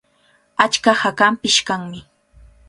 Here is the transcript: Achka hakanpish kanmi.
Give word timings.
Achka 0.65 0.91
hakanpish 1.01 1.59
kanmi. 1.69 1.99